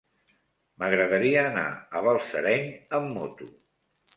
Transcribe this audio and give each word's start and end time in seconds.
M'agradaria 0.83 1.43
anar 1.49 1.67
a 1.99 2.03
Balsareny 2.09 2.67
amb 3.01 3.17
moto. 3.21 3.53